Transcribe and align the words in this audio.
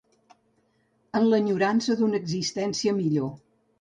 En 1.19 1.27
l'enyorança 1.33 1.99
d'una 1.99 2.23
existència 2.23 2.95
millor 3.03 3.31